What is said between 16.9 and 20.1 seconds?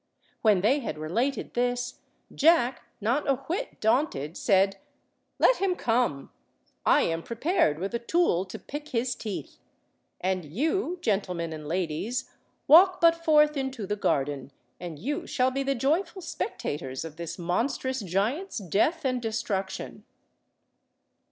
of this monstrous giant's death and destruction."